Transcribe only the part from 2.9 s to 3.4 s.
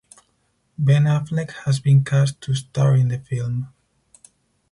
in the